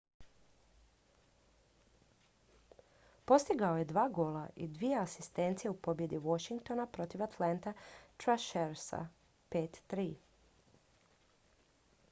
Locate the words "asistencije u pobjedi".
5.01-6.17